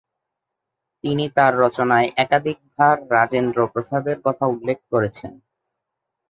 তিনি 1.03 1.25
তার 1.35 1.53
রচনায় 1.59 2.07
একাধিকবার 2.17 2.95
রাজেন্দ্র 3.11 3.59
প্রসাদের 3.73 4.17
কথা 4.25 4.45
উল্লেখ 4.47 4.77
করেছেন। 4.91 5.31